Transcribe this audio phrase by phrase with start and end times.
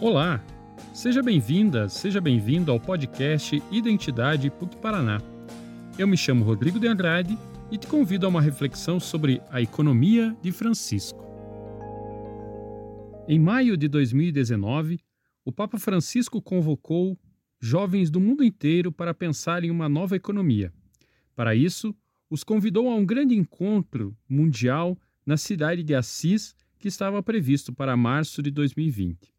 [0.00, 0.42] Olá,
[0.94, 5.20] seja bem-vinda, seja bem-vindo ao podcast Identidade PUC Paraná.
[5.98, 7.36] Eu me chamo Rodrigo de Andrade
[7.70, 11.22] e te convido a uma reflexão sobre a economia de Francisco.
[13.28, 15.00] Em maio de 2019,
[15.44, 17.18] o Papa Francisco convocou
[17.60, 20.72] jovens do mundo inteiro para pensar em uma nova economia.
[21.36, 21.94] Para isso,
[22.30, 27.94] os convidou a um grande encontro mundial na cidade de Assis, que estava previsto para
[27.98, 29.29] março de 2020.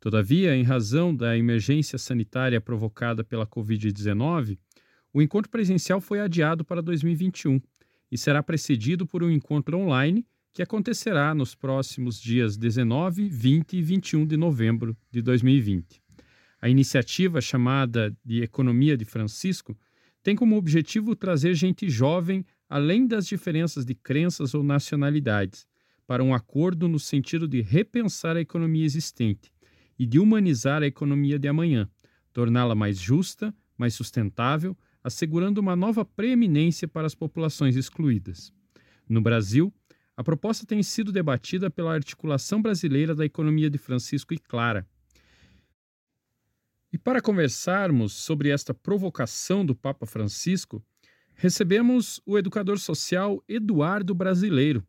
[0.00, 4.58] Todavia, em razão da emergência sanitária provocada pela Covid-19,
[5.12, 7.60] o encontro presencial foi adiado para 2021
[8.10, 13.82] e será precedido por um encontro online que acontecerá nos próximos dias 19, 20 e
[13.82, 16.02] 21 de novembro de 2020.
[16.62, 19.78] A iniciativa, chamada de Economia de Francisco,
[20.22, 25.66] tem como objetivo trazer gente jovem além das diferenças de crenças ou nacionalidades,
[26.06, 29.52] para um acordo no sentido de repensar a economia existente
[30.00, 31.86] e de humanizar a economia de amanhã,
[32.32, 38.50] torná-la mais justa, mais sustentável, assegurando uma nova preeminência para as populações excluídas.
[39.06, 39.70] No Brasil,
[40.16, 44.88] a proposta tem sido debatida pela Articulação Brasileira da Economia de Francisco e Clara.
[46.90, 50.82] E para conversarmos sobre esta provocação do Papa Francisco,
[51.34, 54.82] recebemos o educador social Eduardo Brasileiro,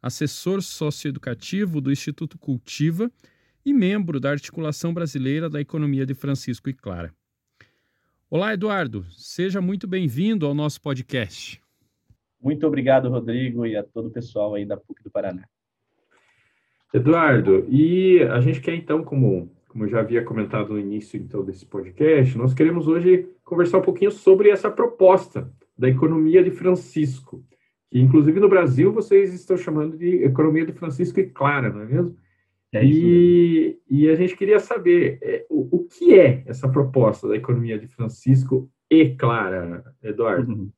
[0.00, 3.10] assessor socioeducativo do Instituto Cultiva
[3.64, 7.14] e membro da Articulação Brasileira da Economia de Francisco e Clara.
[8.28, 9.04] Olá, Eduardo.
[9.10, 11.62] Seja muito bem-vindo ao nosso podcast.
[12.40, 15.44] Muito obrigado, Rodrigo, e a todo o pessoal aí da PUC do Paraná.
[16.92, 21.44] Eduardo, e a gente quer então, como, como eu já havia comentado no início então
[21.44, 27.44] desse podcast, nós queremos hoje conversar um pouquinho sobre essa proposta da economia de Francisco,
[27.90, 31.86] que inclusive no Brasil vocês estão chamando de economia de Francisco e Clara, não é
[31.86, 32.16] mesmo?
[32.72, 37.36] É e, e, a gente queria saber é, o, o, que é essa proposta da
[37.36, 40.50] economia de Francisco e Clara, Eduardo.
[40.50, 40.70] Uhum.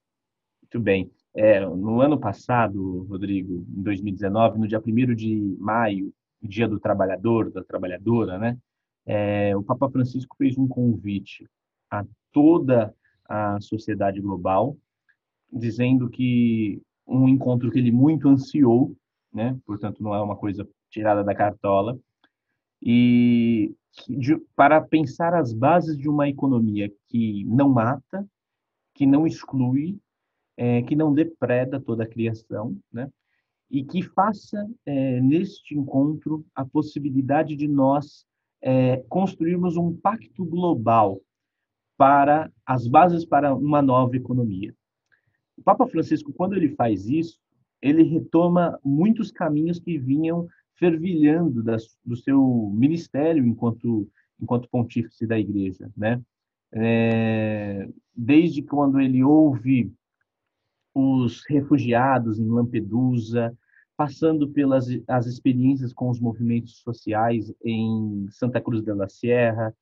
[0.62, 1.12] Muito bem.
[1.32, 7.50] É, no ano passado, Rodrigo, em 2019, no dia 1 de maio, Dia do Trabalhador,
[7.50, 8.58] da Trabalhadora, né?
[9.06, 11.48] É, o Papa Francisco fez um convite
[11.90, 12.94] a toda
[13.26, 14.76] a sociedade global,
[15.50, 18.94] dizendo que um encontro que ele muito ansiou,
[19.32, 19.58] né?
[19.64, 21.98] Portanto, não é uma coisa tirada da cartola,
[22.80, 23.74] e
[24.08, 28.26] de, para pensar as bases de uma economia que não mata,
[28.94, 29.98] que não exclui,
[30.56, 33.10] é, que não depreda toda a criação, né?
[33.70, 38.24] e que faça é, neste encontro a possibilidade de nós
[38.62, 41.20] é, construirmos um pacto global
[41.96, 44.72] para as bases para uma nova economia.
[45.56, 47.40] O Papa Francisco, quando ele faz isso,
[47.80, 51.62] ele retoma muitos caminhos que vinham fervilhando
[52.04, 54.08] do seu ministério enquanto
[54.40, 56.20] enquanto pontífice da Igreja, né?
[56.72, 59.92] É, desde quando ele ouve
[60.92, 63.56] os refugiados em Lampedusa,
[63.96, 69.74] passando pelas as experiências com os movimentos sociais em Santa Cruz de la Sierra,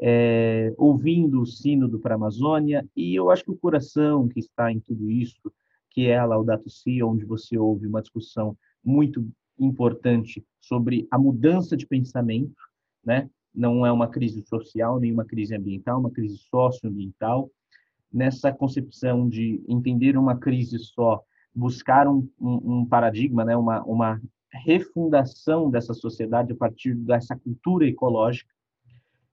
[0.00, 4.72] é, ouvindo o sínodo para a Amazônia, e eu acho que o coração que está
[4.72, 5.52] em tudo isso,
[5.90, 9.26] que é a Laudato Si, onde você ouve uma discussão muito
[9.58, 12.60] importante sobre a mudança de pensamento,
[13.04, 13.28] né?
[13.54, 17.50] Não é uma crise social, nem uma crise ambiental, uma crise socioambiental.
[18.12, 21.22] Nessa concepção de entender uma crise só,
[21.54, 23.56] buscar um, um, um paradigma, né?
[23.56, 24.20] Uma, uma
[24.50, 28.52] refundação dessa sociedade a partir dessa cultura ecológica,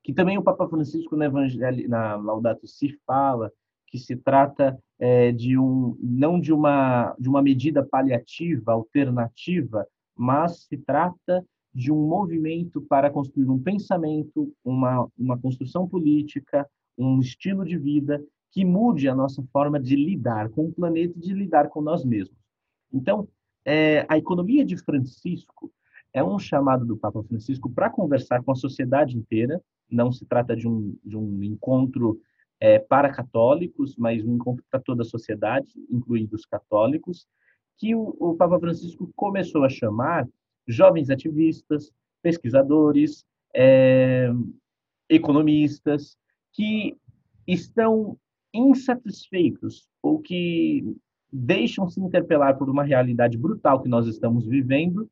[0.04, 3.52] que também o Papa Francisco no Evangelho, na Laudato Si fala
[3.88, 10.64] que se trata é, de um não de uma de uma medida paliativa alternativa mas
[10.64, 16.68] se trata de um movimento para construir um pensamento, uma, uma construção política,
[16.98, 21.22] um estilo de vida que mude a nossa forma de lidar com o planeta e
[21.22, 22.38] de lidar com nós mesmos.
[22.94, 23.28] Então,
[23.66, 25.70] é, a economia de Francisco
[26.14, 29.62] é um chamado do Papa Francisco para conversar com a sociedade inteira.
[29.92, 32.22] Não se trata de um, de um encontro
[32.58, 37.28] é, para católicos, mas um encontro para toda a sociedade, incluindo os católicos,
[37.78, 40.28] que o, o Papa Francisco começou a chamar
[40.68, 41.92] jovens ativistas,
[42.22, 44.30] pesquisadores, é,
[45.10, 46.18] economistas,
[46.54, 46.98] que
[47.48, 48.18] estão
[48.54, 50.84] insatisfeitos ou que
[51.32, 55.10] deixam se interpelar por uma realidade brutal que nós estamos vivendo.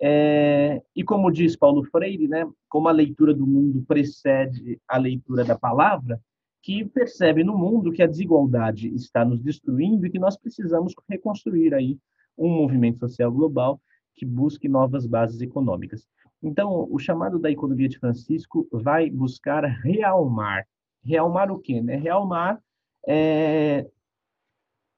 [0.00, 5.44] É, e como diz Paulo Freire, né, como a leitura do mundo precede a leitura
[5.44, 6.20] da palavra,
[6.62, 11.74] que percebe no mundo que a desigualdade está nos destruindo e que nós precisamos reconstruir
[11.74, 11.98] aí
[12.38, 13.80] um movimento social global
[14.14, 16.06] que busque novas bases econômicas.
[16.42, 20.66] Então, o chamado da economia de Francisco vai buscar realmar.
[21.04, 21.80] Realmar o quê?
[21.80, 21.96] Né?
[21.96, 22.60] Realmar
[23.06, 23.86] é,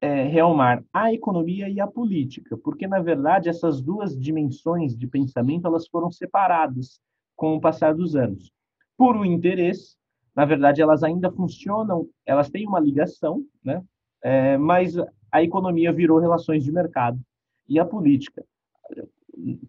[0.01, 5.67] é, realmar a economia e a política, porque na verdade essas duas dimensões de pensamento
[5.67, 7.01] elas foram separadas
[7.35, 8.53] com o passar dos anos.
[8.99, 9.97] Por um interesse,
[10.35, 13.83] na verdade elas ainda funcionam, elas têm uma ligação, né?
[14.23, 14.95] É, mas
[15.31, 17.21] a economia virou relações de mercado
[17.69, 18.45] e a política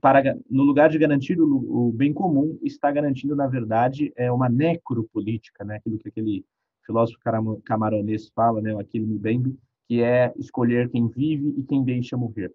[0.02, 4.50] para no lugar de garantir o, o, bem comum, está garantindo, na verdade, é uma
[4.50, 5.78] necropolítica, né?
[5.78, 6.46] aquilo que aquele
[6.86, 7.20] filósofo
[7.64, 8.76] camaronês fala, né?
[8.80, 9.58] aquele Mbembe,
[9.88, 12.54] que é escolher quem vive e quem deixa morrer.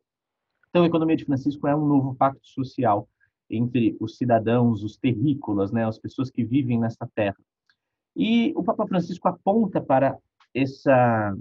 [0.69, 3.09] Então, a economia de Francisco é um novo pacto social
[3.49, 5.85] entre os cidadãos, os terrícolas, né?
[5.85, 7.37] as pessoas que vivem nessa terra.
[8.23, 10.15] E o Papa Francisco aponta para
[10.55, 11.35] essa,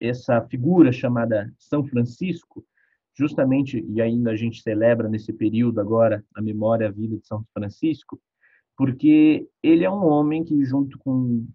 [0.00, 2.66] essa figura chamada São Francisco,
[3.16, 7.44] justamente, e ainda a gente celebra nesse período agora a memória, a vida de São
[7.54, 8.20] Francisco,
[8.76, 11.46] porque ele é um homem que, junto com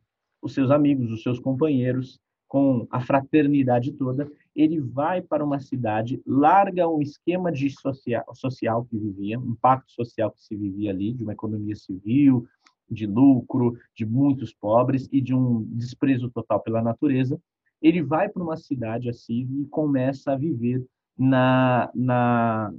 [0.42, 2.18] os seus amigos, os seus companheiros,
[2.48, 8.86] com a fraternidade toda, ele vai para uma cidade, larga um esquema de social, social
[8.86, 12.48] que vivia, um pacto social que se vivia ali, de uma economia civil,
[12.90, 17.40] de lucro, de muitos pobres e de um desprezo total pela natureza.
[17.82, 20.86] Ele vai para uma cidade assim e começa a viver
[21.18, 22.74] na, na,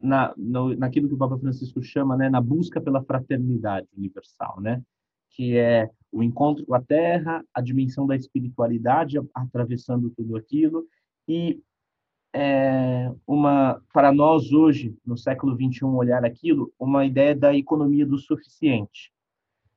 [0.00, 4.82] na, no, naquilo que o Papa Francisco chama, né, na busca pela fraternidade universal, né,
[5.30, 10.86] que é o encontro com a Terra, a dimensão da espiritualidade atravessando tudo aquilo
[11.28, 11.60] e
[12.32, 18.18] é, uma para nós hoje no século 21 olhar aquilo uma ideia da economia do
[18.18, 19.12] suficiente,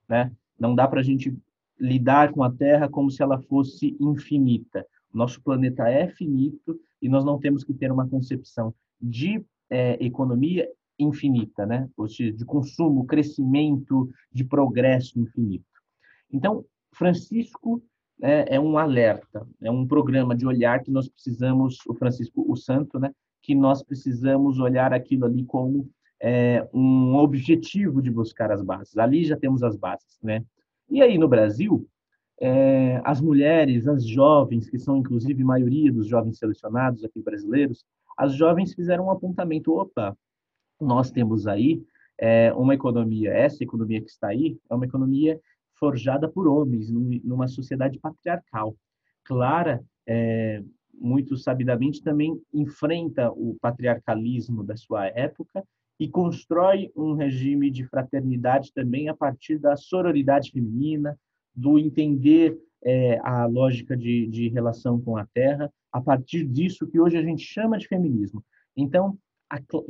[0.08, 0.32] né?
[0.60, 1.36] Não dá para a gente
[1.80, 4.86] lidar com a Terra como se ela fosse infinita.
[5.14, 10.70] Nosso planeta é finito e nós não temos que ter uma concepção de é, economia
[10.98, 11.90] infinita, né?
[11.98, 15.66] Ou seja, de consumo, crescimento, de progresso infinito.
[16.32, 17.84] Então, Francisco
[18.24, 22.56] é, é, um alerta, é um programa de olhar que nós precisamos, o Francisco, o
[22.56, 23.12] Santo, né?
[23.42, 25.90] Que nós precisamos olhar aquilo ali como
[26.22, 28.98] é, um objetivo de buscar as bases.
[28.98, 30.42] Ali já temos as bases, né?
[30.90, 31.86] E aí no Brasil,
[32.40, 37.84] é, as mulheres, as jovens, que são inclusive maioria dos jovens selecionados aqui brasileiros,
[38.18, 40.18] as jovens fizeram um apontamento: opa,
[40.80, 41.84] nós temos aí
[42.18, 45.38] é, uma economia, essa economia que está aí, é uma economia
[45.84, 48.74] forjada por homens, numa sociedade patriarcal.
[49.26, 50.64] Clara, é,
[50.94, 55.62] muito sabidamente, também enfrenta o patriarcalismo da sua época
[56.00, 61.20] e constrói um regime de fraternidade também a partir da sororidade feminina,
[61.54, 66.98] do entender é, a lógica de, de relação com a Terra, a partir disso que
[66.98, 68.42] hoje a gente chama de feminismo.
[68.74, 69.18] Então,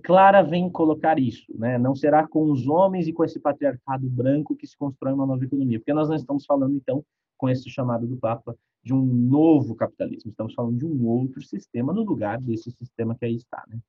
[0.04, 1.77] Clara vem colocar isso, né?
[1.77, 5.44] Não será com os homens e com esse patriarcado branco que se constrói uma nova
[5.44, 7.04] economia, porque nós não estamos falando então
[7.38, 11.94] com esse chamado do Papa de um novo capitalismo, estamos falando de um outro sistema
[11.94, 13.80] no lugar desse sistema que aí está, né?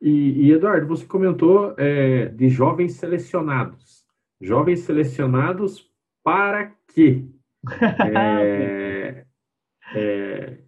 [0.00, 4.04] E, e Eduardo, você comentou é, de jovens selecionados.
[4.40, 5.88] Jovens selecionados
[6.24, 7.24] para quê?
[8.14, 9.24] É,
[9.94, 10.58] é,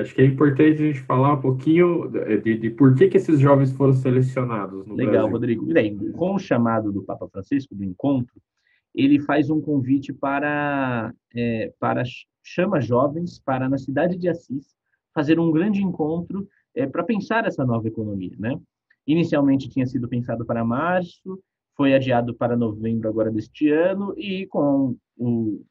[0.00, 2.08] acho que é importante a gente falar um pouquinho
[2.42, 5.30] de, de por que, que esses jovens foram selecionados no Legal, Brasil.
[5.30, 5.66] Rodrigo.
[5.66, 8.34] Bem, com o chamado do Papa Francisco, do encontro,
[8.94, 12.02] ele faz um convite para, é, para
[12.42, 14.74] chama jovens para, na cidade de Assis,
[15.12, 18.34] fazer um grande encontro é, para pensar essa nova economia.
[18.38, 18.58] Né?
[19.06, 21.38] Inicialmente tinha sido pensado para março,
[21.76, 25.62] foi adiado para novembro agora deste ano e com o,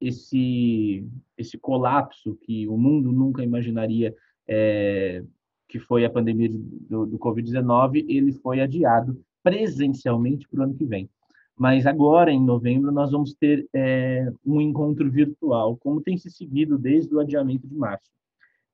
[0.00, 1.06] esse
[1.36, 4.14] esse colapso que o mundo nunca imaginaria
[4.46, 5.22] é,
[5.68, 10.84] que foi a pandemia do, do Covid-19, ele foi adiado presencialmente para o ano que
[10.84, 11.08] vem.
[11.56, 16.78] Mas agora, em novembro, nós vamos ter é, um encontro virtual, como tem se seguido
[16.78, 18.10] desde o adiamento de março.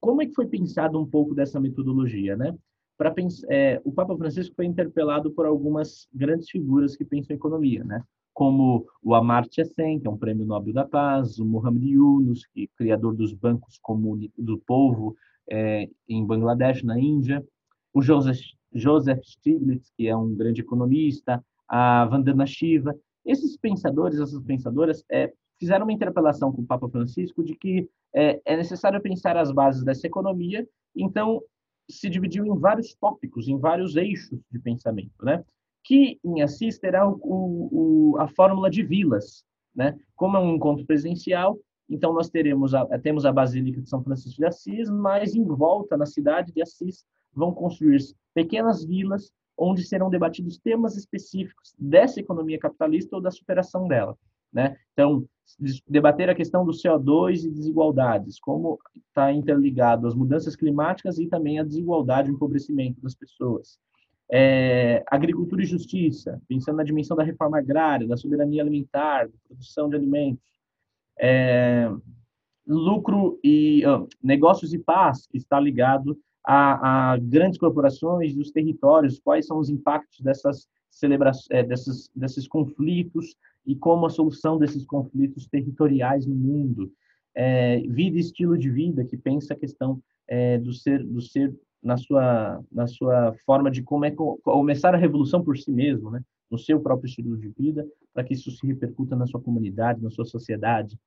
[0.00, 2.54] Como é que foi pensado um pouco dessa metodologia, né?
[2.96, 3.12] para
[3.50, 8.02] é, o Papa Francisco foi interpelado por algumas grandes figuras que pensam em economia, né?
[8.34, 12.64] Como o Amartya Sen, que é um prêmio Nobel da Paz, o Mohamed Yunus, que
[12.64, 15.16] é criador dos bancos comune, do povo
[15.48, 17.42] é, em Bangladesh, na Índia,
[17.92, 18.40] o Joseph,
[18.72, 22.94] Joseph Stiglitz, que é um grande economista, a Vandana Shiva.
[23.24, 28.40] Esses pensadores, essas pensadoras, é, fizeram uma interpelação com o Papa Francisco de que é,
[28.44, 30.66] é necessário pensar as bases dessa economia.
[30.94, 31.40] Então,
[31.88, 35.44] se dividiu em vários tópicos, em vários eixos de pensamento, né?
[35.84, 39.96] Que em Assis terá o, o, a fórmula de vilas, né?
[40.16, 44.38] Como é um encontro presencial, então nós teremos a, temos a Basílica de São Francisco
[44.38, 48.00] de Assis, mas em volta na cidade de Assis vão construir
[48.32, 54.16] pequenas vilas onde serão debatidos temas específicos dessa economia capitalista ou da superação dela.
[54.52, 54.76] Né?
[54.92, 55.24] Então,
[55.86, 61.58] debater a questão do CO2 e desigualdades, como está interligado às mudanças climáticas e também
[61.58, 63.78] à desigualdade e empobrecimento das pessoas.
[64.32, 69.88] É, agricultura e justiça, pensando na dimensão da reforma agrária, da soberania alimentar, da produção
[69.88, 70.42] de alimentos.
[71.20, 71.88] É,
[72.66, 79.18] lucro e uh, negócios e paz, que está ligado a, a, grandes corporações dos territórios,
[79.18, 84.84] quais são os impactos dessas celebrações, é, desses, desses conflitos e como a solução desses
[84.84, 86.92] conflitos territoriais no mundo.
[87.34, 91.52] É, vida e estilo de vida, que pensa a questão é, do ser do ser
[91.84, 96.20] na sua na sua forma de como é começar a revolução por si mesmo, né?
[96.50, 100.10] no seu próprio estilo de vida, para que isso se repercuta na sua comunidade, na
[100.10, 100.98] sua sociedade.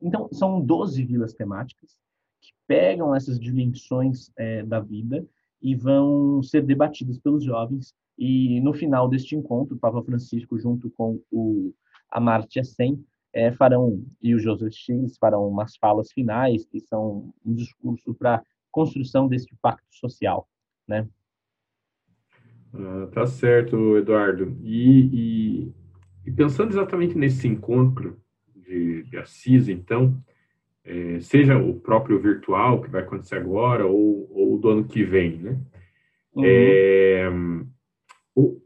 [0.00, 1.98] Então, são 12 vilas temáticas
[2.40, 5.26] que pegam essas dimensões é, da vida
[5.60, 7.94] e vão ser debatidas pelos jovens.
[8.16, 11.72] E no final deste encontro, o Papa Francisco, junto com o
[12.10, 17.52] Amartya Sen, é, farão, e o Joseph Stiglitz farão umas falas finais, que são um
[17.52, 18.42] discurso para
[18.74, 20.48] construção desse pacto social,
[20.86, 21.08] né?
[22.74, 24.56] Ah, tá certo, Eduardo.
[24.64, 25.72] E, e,
[26.26, 28.20] e, pensando exatamente nesse encontro
[28.52, 30.20] de, de Assis, então,
[30.84, 35.38] é, seja o próprio virtual que vai acontecer agora ou, ou do ano que vem,
[35.38, 35.60] né?
[36.34, 36.44] Uhum.
[36.44, 37.30] É,
[38.34, 38.60] o,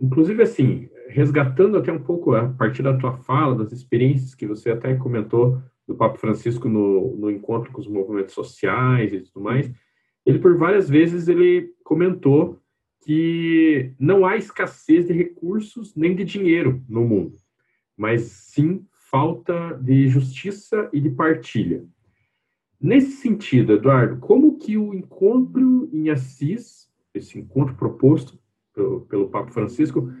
[0.00, 4.70] inclusive, assim, resgatando até um pouco a partir da tua fala, das experiências que você
[4.70, 5.60] até comentou
[5.90, 9.70] do Papa Francisco no, no encontro com os movimentos sociais e tudo mais,
[10.24, 12.60] ele por várias vezes ele comentou
[13.04, 17.36] que não há escassez de recursos nem de dinheiro no mundo,
[17.96, 21.84] mas sim falta de justiça e de partilha.
[22.80, 28.38] Nesse sentido, Eduardo, como que o encontro em Assis, esse encontro proposto
[28.72, 30.12] pelo, pelo Papa Francisco,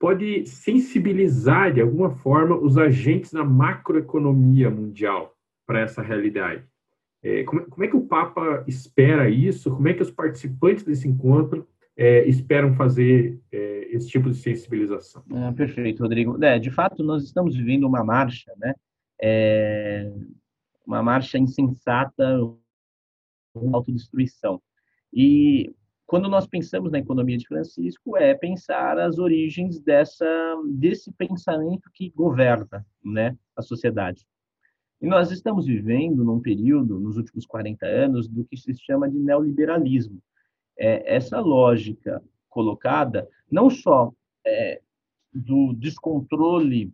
[0.00, 6.64] pode sensibilizar de alguma forma os agentes da macroeconomia mundial para essa realidade?
[7.22, 9.70] É, como, como, é que o Papa espera isso?
[9.70, 11.68] Como é que os participantes desse encontro
[12.00, 15.22] é, esperam fazer é, esse tipo de sensibilização.
[15.30, 16.42] Ah, perfeito, Rodrigo.
[16.42, 18.74] É, de fato, nós estamos vivendo uma marcha, né?
[19.20, 20.10] É,
[20.86, 22.24] uma marcha insensata,
[23.54, 24.62] uma autodestruição.
[25.12, 25.74] E
[26.10, 30.26] quando nós pensamos na economia de Francisco, é pensar as origens dessa
[30.68, 34.26] desse pensamento que governa, né, a sociedade.
[35.00, 39.20] E nós estamos vivendo num período, nos últimos 40 anos, do que se chama de
[39.20, 40.20] neoliberalismo,
[40.76, 44.12] é, essa lógica colocada, não só
[44.44, 44.80] é,
[45.32, 46.92] do descontrole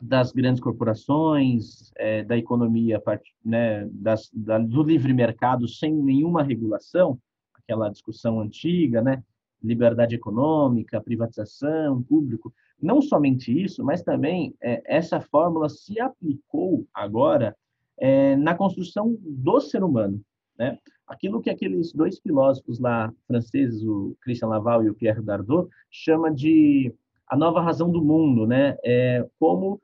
[0.00, 3.00] das grandes corporações, é, da economia,
[3.44, 7.20] né, das, da, do livre mercado sem nenhuma regulação,
[7.64, 9.22] aquela discussão antiga, né,
[9.62, 17.56] liberdade econômica, privatização, público, não somente isso, mas também é, essa fórmula se aplicou agora
[17.96, 20.20] é, na construção do ser humano,
[20.58, 20.78] né?
[21.06, 26.32] Aquilo que aqueles dois filósofos lá franceses, o Christian Laval e o Pierre Dardot, chama
[26.32, 26.92] de
[27.28, 28.76] a nova razão do mundo, né?
[28.84, 29.80] É como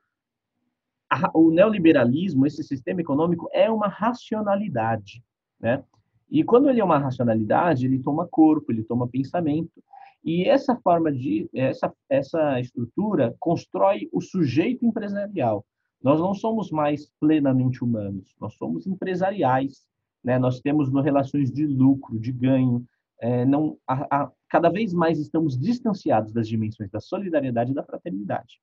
[1.09, 5.23] a, o neoliberalismo, esse sistema econômico é uma racionalidade,
[5.59, 5.83] né?
[6.29, 9.83] E quando ele é uma racionalidade, ele toma corpo, ele toma pensamento.
[10.23, 15.65] E essa forma de essa essa estrutura constrói o sujeito empresarial.
[16.01, 19.85] Nós não somos mais plenamente humanos, nós somos empresariais
[20.23, 20.37] né?
[20.37, 22.85] Nós temos relações de lucro, de ganho,
[23.21, 27.83] é, não, a, a, cada vez mais estamos distanciados das dimensões da solidariedade e da
[27.83, 28.61] fraternidade.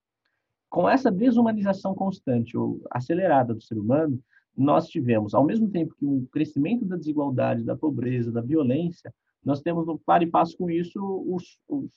[0.69, 4.21] Com essa desumanização constante ou acelerada do ser humano,
[4.57, 9.13] nós tivemos, ao mesmo tempo que um crescimento da desigualdade, da pobreza, da violência,
[9.45, 10.99] nós temos no par e passo com isso
[11.29, 11.91] os, os,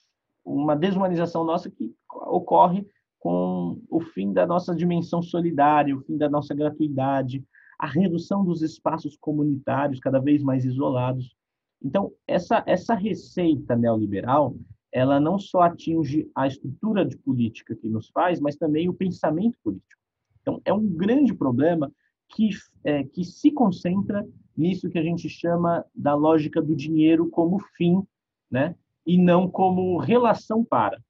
[0.44, 2.86] uma desumanização nossa que ocorre
[3.18, 7.44] com o fim da nossa dimensão solidária, o fim da nossa gratuidade,
[7.78, 11.34] a redução dos espaços comunitários cada vez mais isolados.
[11.82, 14.54] Então, essa, essa receita neoliberal,
[14.92, 19.56] ela não só atinge a estrutura de política que nos faz, mas também o pensamento
[19.62, 20.00] político.
[20.42, 21.90] Então, é um grande problema
[22.30, 22.50] que,
[22.84, 28.02] é, que se concentra nisso que a gente chama da lógica do dinheiro como fim,
[28.50, 28.74] né?
[29.06, 31.02] e não como relação para.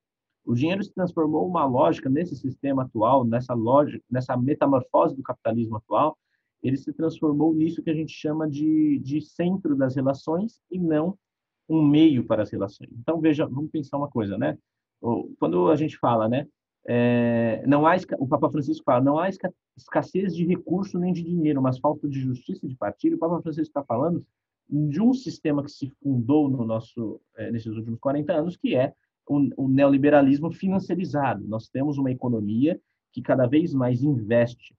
[0.44, 5.76] O dinheiro se transformou uma lógica nesse sistema atual, nessa lógica, nessa metamorfose do capitalismo
[5.76, 6.16] atual,
[6.62, 11.16] ele se transformou nisso que a gente chama de, de centro das relações e não
[11.68, 12.90] um meio para as relações.
[12.92, 14.58] Então, veja, vamos pensar uma coisa, né?
[15.38, 16.46] Quando a gente fala, né?
[16.87, 19.28] É, não há, o Papa Francisco fala, não há
[19.76, 23.16] escassez de recurso nem de dinheiro, mas falta de justiça de partilha.
[23.16, 24.25] O Papa Francisco está falando
[24.68, 28.94] de um sistema que se fundou no nosso, é, nesses últimos 40 anos, que é
[29.26, 31.46] o, o neoliberalismo financiarizado.
[31.46, 32.80] Nós temos uma economia
[33.12, 34.75] que cada vez mais investe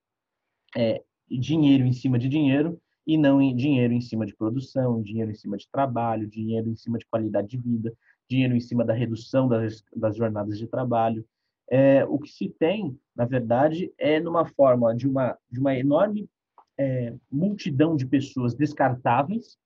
[0.76, 5.32] é, dinheiro em cima de dinheiro e não em dinheiro em cima de produção, dinheiro
[5.32, 7.94] em cima de trabalho, dinheiro em cima de qualidade de vida,
[8.30, 11.26] dinheiro em cima da redução das, das jornadas de trabalho.
[11.74, 16.30] É, o que se tem, na verdade, é numa forma de uma, de uma enorme
[16.78, 19.58] é, multidão de pessoas descartáveis.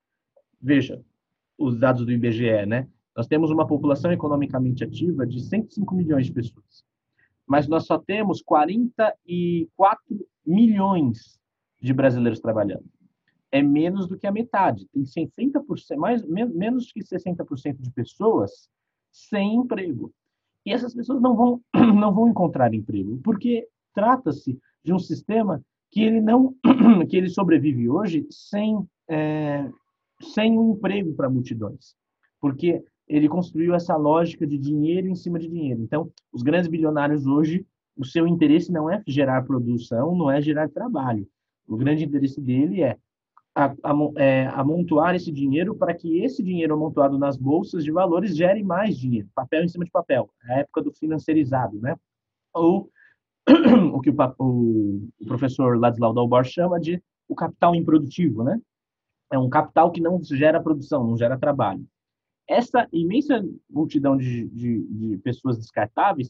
[0.61, 1.03] Veja,
[1.57, 2.87] os dados do IBGE, né?
[3.17, 6.85] Nós temos uma população economicamente ativa de 105 milhões de pessoas,
[7.47, 11.39] mas nós só temos 44 milhões
[11.81, 12.85] de brasileiros trabalhando.
[13.51, 14.85] É menos do que a metade.
[14.93, 18.69] Tem 60%, mais, menos que 60% de pessoas
[19.11, 20.13] sem emprego.
[20.65, 21.61] E essas pessoas não vão,
[21.95, 26.55] não vão encontrar emprego, porque trata-se de um sistema que ele não
[27.09, 29.69] que ele sobrevive hoje sem é,
[30.21, 31.95] sem um emprego para multidões,
[32.39, 35.81] porque ele construiu essa lógica de dinheiro em cima de dinheiro.
[35.81, 40.69] Então, os grandes bilionários hoje, o seu interesse não é gerar produção, não é gerar
[40.69, 41.27] trabalho.
[41.67, 42.97] O grande interesse dele é,
[44.17, 48.97] é amontoar esse dinheiro para que esse dinheiro amontoado nas bolsas de valores gere mais
[48.97, 51.95] dinheiro, papel em cima de papel, a época do financiarizado, né?
[52.53, 52.89] Ou
[53.93, 58.59] o que o, o, professor Ladislau Dalbar chama de o capital improdutivo, né?
[59.31, 61.85] É um capital que não gera produção, não gera trabalho.
[62.47, 66.29] Essa imensa multidão de, de, de pessoas descartáveis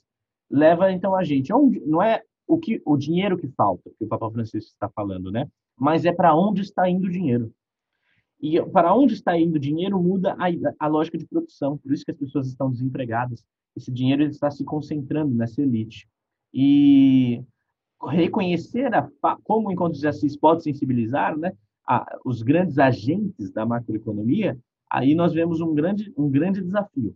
[0.50, 1.52] leva então a gente,
[1.86, 5.50] não é o que o dinheiro que falta, que o Papa Francisco está falando, né?
[5.78, 7.54] Mas é para onde está indo o dinheiro.
[8.42, 11.78] E para onde está indo o dinheiro muda a, a lógica de produção.
[11.78, 13.44] Por isso que as pessoas estão desempregadas.
[13.76, 16.08] Esse dinheiro está se concentrando nessa elite
[16.54, 17.44] e
[18.02, 19.10] reconhecer a,
[19.44, 21.52] como o Encontro de Assis pode sensibilizar né,
[21.88, 24.58] a, os grandes agentes da macroeconomia,
[24.90, 27.14] aí nós vemos um grande, um grande desafio.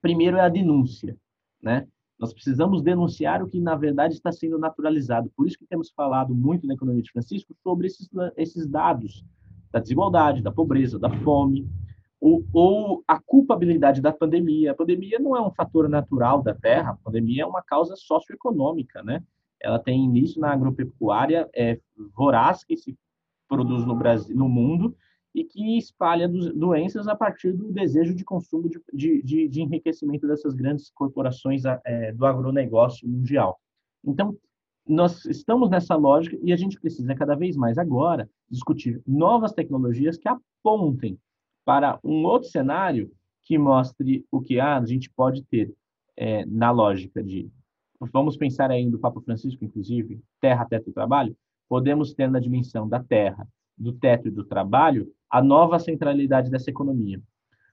[0.00, 1.16] Primeiro é a denúncia.
[1.62, 1.86] Né?
[2.18, 5.30] Nós precisamos denunciar o que, na verdade, está sendo naturalizado.
[5.36, 9.24] Por isso que temos falado muito na economia de Francisco sobre esses, esses dados
[9.72, 11.68] da desigualdade, da pobreza, da fome,
[12.20, 14.70] ou, ou, a culpabilidade da pandemia.
[14.70, 19.02] A pandemia não é um fator natural da Terra, a pandemia é uma causa socioeconômica,
[19.02, 19.22] né?
[19.60, 21.78] Ela tem início na agropecuária é,
[22.16, 22.96] voraz que se
[23.48, 24.96] produz no Brasil, no mundo,
[25.34, 30.54] e que espalha doenças a partir do desejo de consumo de, de, de enriquecimento dessas
[30.54, 33.60] grandes corporações é, do agronegócio mundial.
[34.04, 34.36] Então,
[34.86, 40.16] nós estamos nessa lógica e a gente precisa cada vez mais agora discutir novas tecnologias
[40.16, 41.18] que apontem
[41.64, 43.10] para um outro cenário
[43.42, 45.74] que mostre o que ah, a gente pode ter
[46.16, 47.50] é, na lógica de
[48.12, 51.34] vamos pensar aí do Papa Francisco, inclusive, terra, teto trabalho,
[51.68, 56.70] podemos ter na dimensão da terra, do teto e do trabalho a nova centralidade dessa
[56.70, 57.20] economia.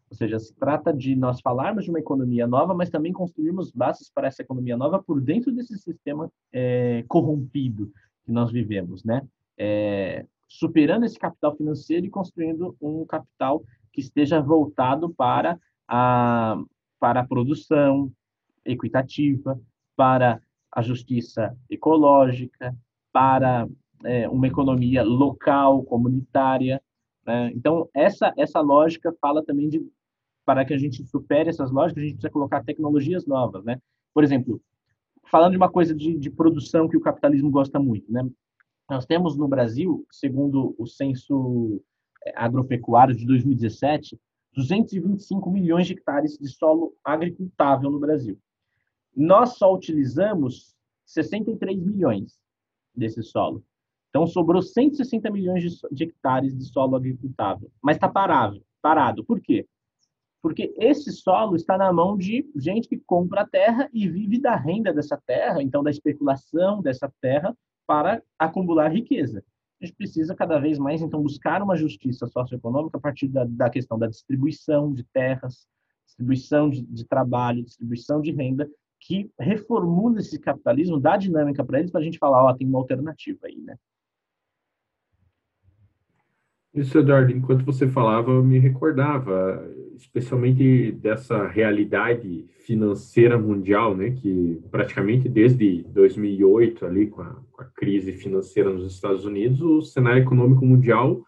[0.10, 4.10] Ou seja, se trata de nós falarmos de uma economia nova, mas também construirmos bases
[4.10, 7.92] para essa economia nova por dentro desse sistema é, corrompido
[8.26, 9.22] que nós vivemos, né?
[9.56, 16.60] É, superando esse capital financeiro e construindo um capital que esteja voltado para a,
[17.00, 18.12] para a produção
[18.66, 19.62] equitativa,
[19.96, 22.76] para a justiça ecológica,
[23.14, 23.68] para
[24.04, 26.82] é, uma economia local, comunitária.
[27.26, 27.52] Né?
[27.54, 29.86] Então, essa, essa lógica fala também de,
[30.46, 33.64] para que a gente supere essas lógicas, a gente precisa colocar tecnologias novas.
[33.64, 33.80] Né?
[34.14, 34.62] Por exemplo,
[35.30, 38.28] falando de uma coisa de, de produção que o capitalismo gosta muito, né?
[38.90, 41.82] nós temos no Brasil, segundo o censo
[42.36, 44.20] agropecuário de 2017,
[44.54, 48.38] 225 milhões de hectares de solo agricultável no Brasil.
[49.16, 52.38] Nós só utilizamos 63 milhões
[52.94, 53.64] desse solo.
[54.12, 57.72] Então, sobrou 160 milhões de, de hectares de solo agricultável.
[57.82, 58.64] Mas está parado.
[58.82, 59.24] Parado.
[59.24, 59.66] Por quê?
[60.42, 64.56] Porque esse solo está na mão de gente que compra a terra e vive da
[64.56, 67.56] renda dessa terra, então da especulação dessa terra
[67.88, 69.44] para acumular riqueza
[69.82, 73.70] a gente precisa cada vez mais, então, buscar uma justiça socioeconômica a partir da, da
[73.70, 75.68] questão da distribuição de terras,
[76.06, 78.70] distribuição de, de trabalho, distribuição de renda,
[79.00, 82.78] que reformula esse capitalismo, dá dinâmica para eles, para a gente falar, ó, tem uma
[82.78, 83.76] alternativa aí, né?
[86.74, 94.58] Isso, Eduardo, enquanto você falava, eu me recordava, especialmente dessa realidade financeira mundial, né, que
[94.72, 100.24] praticamente desde 2008, ali, com a, com a crise financeira nos Estados Unidos, o cenário
[100.24, 101.22] econômico mundial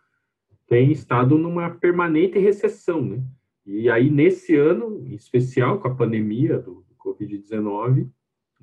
[0.66, 3.22] tem estado numa permanente recessão, né?
[3.66, 8.10] E aí, nesse ano, em especial, com a pandemia do, do Covid-19,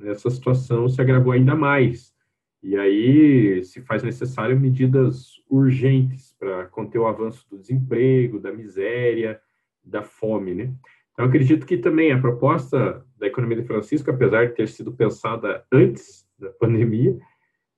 [0.03, 2.14] essa situação se agravou ainda mais.
[2.62, 9.40] E aí se faz necessário medidas urgentes para conter o avanço do desemprego, da miséria,
[9.83, 10.75] da fome, né?
[11.12, 15.64] Então acredito que também a proposta da economia de Francisco, apesar de ter sido pensada
[15.73, 17.18] antes da pandemia,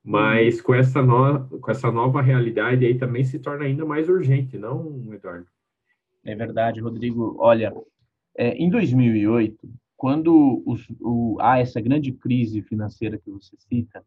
[0.03, 4.57] mas com essa, no, com essa nova realidade aí também se torna ainda mais urgente,
[4.57, 5.47] não, Eduardo?
[6.25, 7.35] É verdade, Rodrigo.
[7.39, 7.73] Olha,
[8.37, 14.03] é, em 2008, quando os, o, há essa grande crise financeira que você cita,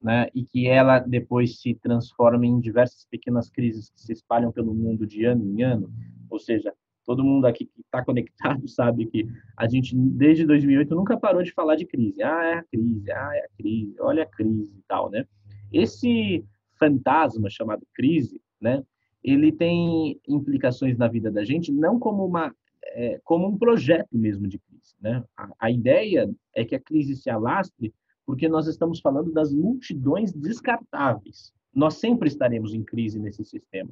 [0.00, 4.74] né, e que ela depois se transforma em diversas pequenas crises que se espalham pelo
[4.74, 5.92] mundo de ano em ano,
[6.30, 6.72] ou seja,
[7.04, 11.52] todo mundo aqui que está conectado sabe que a gente, desde 2008, nunca parou de
[11.52, 12.22] falar de crise.
[12.22, 15.26] Ah, é a crise, ah, é a crise, olha a crise e tal, né?
[15.72, 16.44] Esse
[16.78, 18.82] fantasma chamado crise, né,
[19.22, 24.48] ele tem implicações na vida da gente não como uma é, como um projeto mesmo
[24.48, 25.22] de crise, né?
[25.36, 27.92] A, a ideia é que a crise se alastre
[28.30, 31.52] porque nós estamos falando das multidões descartáveis.
[31.74, 33.90] Nós sempre estaremos em crise nesse sistema.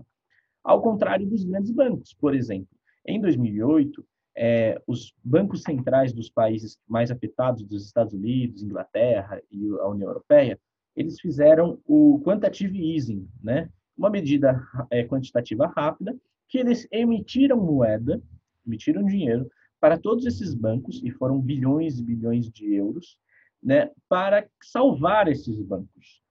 [0.62, 2.68] Ao contrário dos grandes bancos, por exemplo.
[3.04, 9.66] Em 2008, é, os bancos centrais dos países mais afetados, dos Estados Unidos, Inglaterra e
[9.80, 10.56] a União Europeia,
[10.94, 13.68] eles fizeram o quantitative easing, né?
[13.96, 16.16] uma medida é, quantitativa rápida,
[16.48, 18.22] que eles emitiram moeda,
[18.64, 23.18] emitiram dinheiro para todos esses bancos, e foram bilhões e bilhões de euros,
[23.62, 26.22] né, para salvar esses bancos.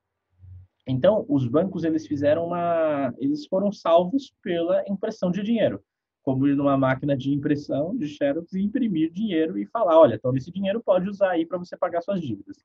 [0.88, 5.82] Então, os bancos eles fizeram uma, eles foram salvos pela impressão de dinheiro,
[6.24, 10.36] como ir numa máquina de impressão de xerox e imprimir dinheiro e falar, olha, então
[10.36, 12.58] esse dinheiro pode usar aí para você pagar suas dívidas.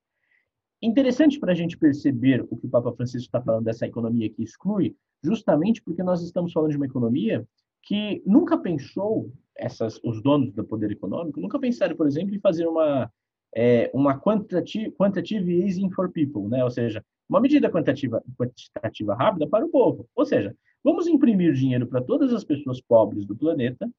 [0.81, 4.43] Interessante para a gente perceber o que o Papa Francisco está falando dessa economia que
[4.43, 7.45] exclui, justamente porque nós estamos falando de uma economia
[7.81, 12.67] que nunca pensou essas, os donos do poder econômico nunca pensaram, por exemplo, em fazer
[12.67, 13.11] uma
[13.55, 16.63] é, uma quantitative, quantitative easing for people, né?
[16.63, 20.07] Ou seja, uma medida quantitativa, quantitativa rápida para o povo.
[20.15, 23.89] Ou seja, vamos imprimir dinheiro para todas as pessoas pobres do planeta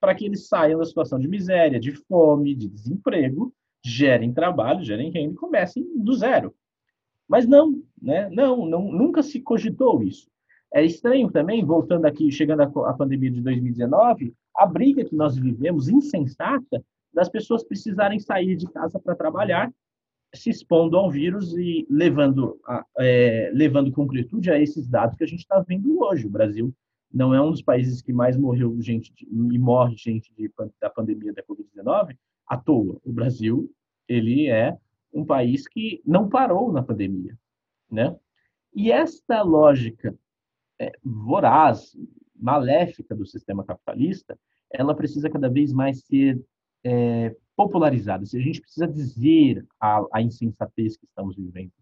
[0.00, 3.52] para que eles saiam da situação de miséria, de fome, de desemprego,
[3.84, 6.54] gerem trabalho, gerem renda e comecem do zero.
[7.26, 8.28] Mas não, né?
[8.30, 10.28] Não, não, nunca se cogitou isso.
[10.72, 15.88] É estranho também, voltando aqui, chegando à pandemia de 2019, a briga que nós vivemos
[15.88, 19.72] insensata das pessoas precisarem sair de casa para trabalhar,
[20.34, 25.26] se expondo ao vírus e levando, a, é, levando concretude a esses dados que a
[25.26, 26.26] gente está vendo hoje.
[26.26, 26.74] O Brasil
[27.12, 30.90] não é um dos países que mais morreu gente de, e morre gente de, da
[30.90, 32.16] pandemia da Covid-19
[32.46, 33.00] à toa.
[33.04, 33.72] O Brasil,
[34.06, 34.76] ele é
[35.12, 37.36] um país que não parou na pandemia,
[37.90, 38.14] né?
[38.74, 40.14] E esta lógica
[40.78, 41.96] é, voraz,
[42.36, 44.38] maléfica do sistema capitalista,
[44.70, 46.40] ela precisa cada vez mais ser
[46.84, 47.34] é,
[48.24, 51.72] se a gente precisa dizer a, a insensatez que estamos vivendo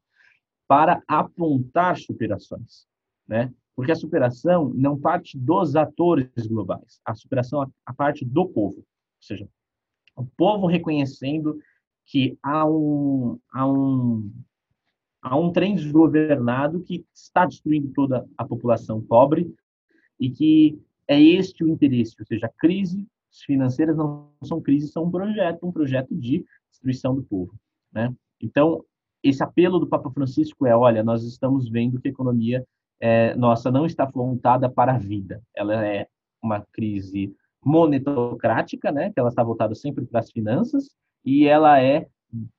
[0.67, 2.87] para apontar superações,
[3.29, 3.53] né?
[3.75, 8.79] Porque a superação não parte dos atores globais, a superação a, a parte do povo,
[8.79, 8.85] ou
[9.21, 9.47] seja,
[10.17, 11.61] o povo reconhecendo
[12.07, 14.33] que há um, há um,
[15.21, 19.53] há um trem desgovernado que está destruindo toda a população pobre
[20.19, 23.07] e que é este o interesse, ou seja, a crise
[23.43, 27.55] financeiras não são crises, são um projeto, um projeto de destruição do povo,
[27.93, 28.15] né?
[28.41, 28.85] Então,
[29.23, 32.65] esse apelo do Papa Francisco é, olha, nós estamos vendo que a economia
[33.01, 36.07] é, nossa não está voltada para a vida, ela é
[36.43, 39.11] uma crise monetocrática, né?
[39.13, 40.91] Que ela está voltada sempre para as finanças
[41.25, 42.07] e ela é,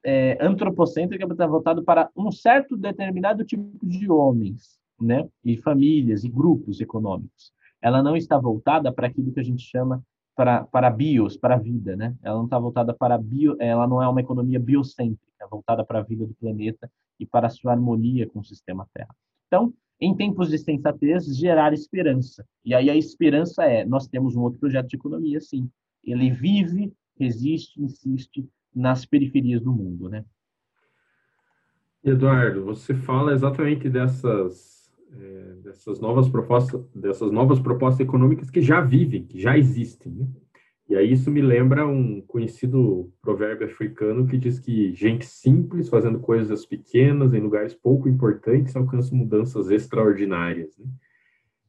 [0.04, 5.28] é antropocêntrica, está voltada para um certo determinado tipo de homens, né?
[5.44, 7.54] E famílias e grupos econômicos.
[7.82, 10.04] Ela não está voltada para aquilo que a gente chama
[10.38, 12.15] para, para bios, para a vida, né?
[12.21, 16.00] Ela não está voltada para bio, ela não é uma economia biocêntrica, é voltada para
[16.00, 19.15] a vida do planeta e para a sua harmonia com o sistema Terra.
[19.47, 22.45] Então, em tempos de sensatez, gerar esperança.
[22.63, 25.67] E aí a esperança é, nós temos um outro projeto de economia, sim.
[26.04, 30.23] Ele vive, resiste, insiste nas periferias do mundo, né?
[32.04, 34.77] Eduardo, você fala exatamente dessas
[35.13, 40.12] é, dessas novas propostas, dessas novas propostas econômicas que já vivem, que já existem.
[40.12, 40.28] Né?
[40.89, 46.20] E aí isso me lembra um conhecido provérbio africano que diz que gente simples fazendo
[46.20, 50.78] coisas pequenas em lugares pouco importantes alcança mudanças extraordinárias.
[50.78, 50.86] Né?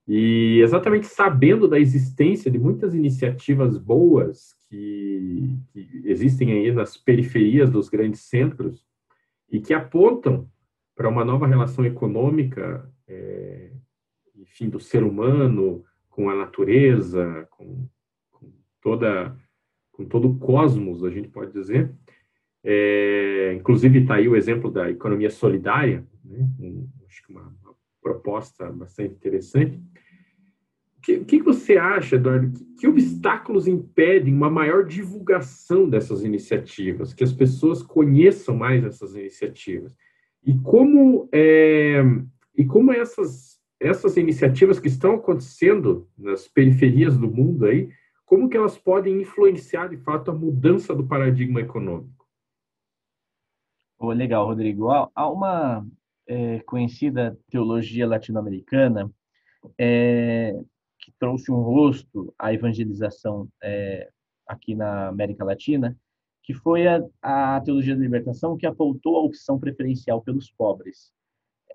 [0.07, 7.71] E exatamente sabendo da existência de muitas iniciativas boas que, que existem aí nas periferias
[7.71, 8.87] dos grandes centros
[9.51, 10.49] e que apontam
[10.95, 13.71] para uma nova relação econômica é,
[14.37, 17.89] enfim, do ser humano com a natureza, com,
[18.31, 19.37] com, toda,
[19.93, 21.93] com todo o cosmos, a gente pode dizer,
[22.65, 26.49] É, inclusive, está aí o exemplo da economia solidária, né?
[26.61, 29.81] um, acho que uma, uma, proposta bastante interessante.
[30.99, 32.51] O que, que, você acha, Eduardo?
[32.53, 39.15] Que, que, obstáculos impedem uma maior divulgação dessas iniciativas, que as pessoas conheçam mais essas
[39.15, 39.95] iniciativas?
[40.45, 42.03] E como, é,
[42.59, 47.89] e como essas, essas iniciativas que estão acontecendo nas periferias do mundo aí,
[48.27, 52.27] como que elas podem influenciar, de fato, a mudança do paradigma econômico?
[53.97, 54.91] Oh, legal, Rodrigo.
[54.91, 55.87] Há uma
[56.27, 59.11] é, conhecida teologia latino-americana
[59.79, 60.53] é,
[60.99, 64.11] que trouxe um rosto à evangelização é,
[64.47, 65.97] aqui na América Latina,
[66.43, 71.13] que foi a, a, teologia da libertação que apontou a opção preferencial pelos pobres.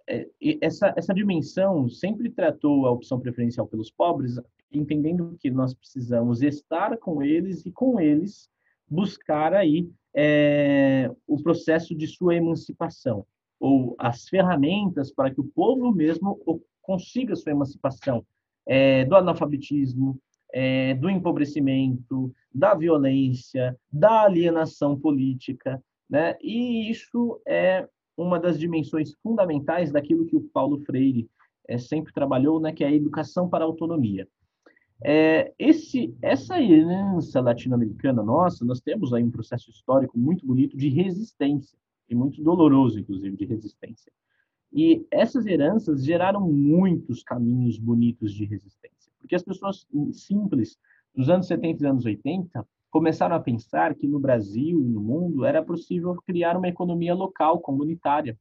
[0.08, 0.28] É,
[0.62, 4.40] essa, essa dimensão sempre tratou a opção preferencial pelos pobres,
[4.72, 8.50] entendendo que nós precisamos estar com eles e com eles
[8.88, 13.26] buscar aí é, o processo de sua emancipação
[13.60, 16.40] ou as ferramentas para que o povo mesmo
[16.82, 18.26] consiga sua emancipação
[18.66, 20.20] é, do analfabetismo,
[20.54, 26.38] é, do empobrecimento, da violência, da alienação política, né?
[26.42, 31.30] E isso é uma das dimensões fundamentais daquilo que o Paulo Freire
[31.68, 32.72] é, sempre trabalhou, né?
[32.72, 34.28] Que é a educação para a autonomia.
[35.04, 40.88] É, esse, essa herança latino-americana nossa, nós temos aí um processo histórico muito bonito de
[40.90, 41.78] resistência,
[42.10, 44.12] e muito doloroso, inclusive, de resistência.
[44.72, 50.78] E essas heranças geraram muitos caminhos bonitos de resistência, porque as pessoas simples
[51.16, 55.44] dos anos 70 e anos 80 começaram a pensar que no Brasil e no mundo
[55.46, 58.38] era possível criar uma economia local, comunitária.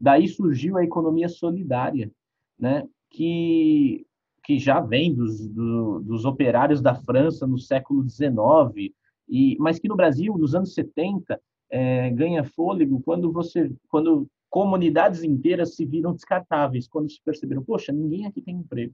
[0.00, 2.10] Daí surgiu a economia solidária,
[2.58, 2.88] né?
[3.10, 4.06] que
[4.42, 8.92] que já vem dos, do, dos operários da França no século XIX,
[9.26, 15.22] e, mas que no Brasil, nos anos 70, é, ganha fôlego quando você, quando comunidades
[15.22, 18.92] inteiras se viram descartáveis, quando se perceberam, poxa, ninguém aqui tem emprego,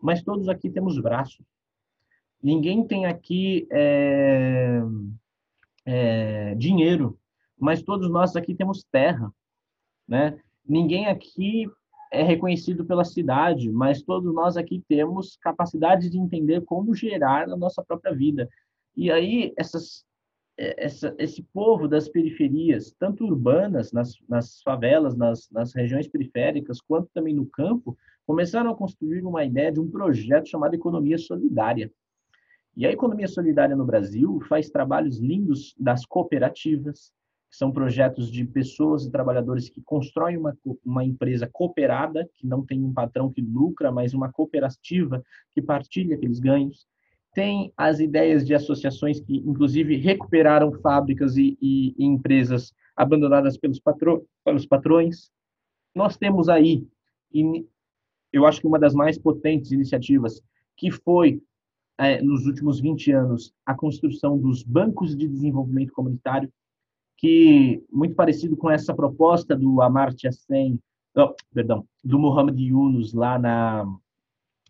[0.00, 1.44] mas todos aqui temos braços.
[2.42, 4.80] Ninguém tem aqui é,
[5.84, 7.18] é, dinheiro,
[7.58, 9.32] mas todos nós aqui temos terra,
[10.06, 10.38] né?
[10.66, 11.66] Ninguém aqui
[12.12, 17.56] é reconhecido pela cidade, mas todos nós aqui temos capacidade de entender como gerar a
[17.56, 18.48] nossa própria vida.
[18.96, 20.04] E aí, essas,
[20.56, 26.80] é, essa, esse povo das periferias, tanto urbanas, nas, nas favelas, nas, nas regiões periféricas,
[26.80, 27.96] quanto também no campo,
[28.26, 31.90] começaram a construir uma ideia de um projeto chamado Economia Solidária.
[32.78, 37.12] E a Economia Solidária no Brasil faz trabalhos lindos das cooperativas,
[37.50, 42.84] são projetos de pessoas e trabalhadores que constroem uma, uma empresa cooperada, que não tem
[42.84, 45.20] um patrão que lucra, mas uma cooperativa
[45.52, 46.86] que partilha aqueles ganhos.
[47.34, 53.80] Tem as ideias de associações que, inclusive, recuperaram fábricas e, e, e empresas abandonadas pelos,
[53.80, 55.32] patro, pelos patrões.
[55.92, 56.86] Nós temos aí,
[58.32, 60.40] eu acho que uma das mais potentes iniciativas,
[60.76, 61.42] que foi,
[61.98, 66.50] é, nos últimos 20 anos, a construção dos bancos de desenvolvimento comunitário,
[67.16, 70.78] que muito parecido com essa proposta do Amartya Sen,
[71.16, 73.84] oh, perdão, do Muhammad Yunus lá na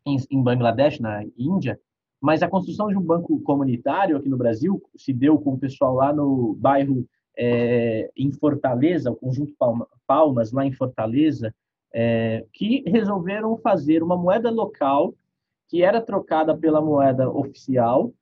[0.06, 1.78] em, em, Bangladesh, na Índia,
[2.18, 5.94] mas a construção de um banco comunitário aqui no Brasil se deu com o pessoal
[5.94, 9.54] lá no bairro é, em Fortaleza, o conjunto
[10.06, 11.54] Palmas lá em Fortaleza,
[11.92, 15.14] é, que resolveram fazer uma moeda local
[15.68, 18.12] que era trocada pela moeda oficial